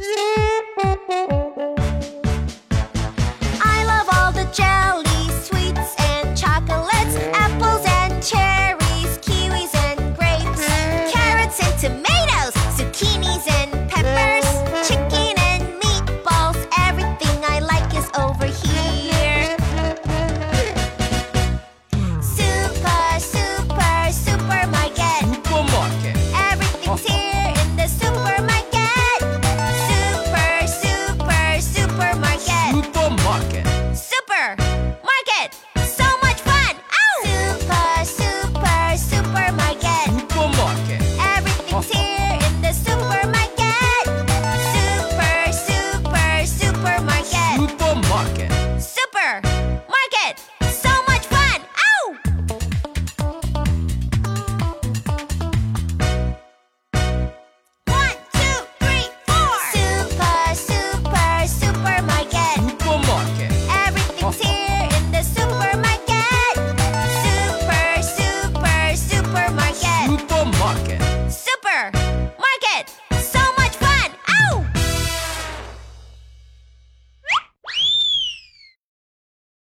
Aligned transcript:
Thank 0.00 1.32
you. 1.32 1.37
market. 48.18 48.67